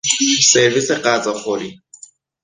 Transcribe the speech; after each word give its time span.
سرویس 0.51 0.91
غذاخوری 0.91 1.81